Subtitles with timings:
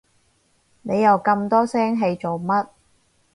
[0.81, 2.67] 你又咁多聲氣做乜？